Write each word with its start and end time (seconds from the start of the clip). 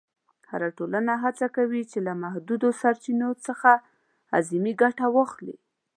هره 0.49 0.69
ټولنه 0.77 1.13
هڅه 1.23 1.45
کوي 1.55 1.81
چې 1.91 1.97
له 2.07 2.13
محدودو 2.23 2.69
سرچینو 2.81 3.29
څخه 3.47 3.71
اعظمي 4.35 4.73
ګټه 4.81 5.05
واخلي. 5.15 5.55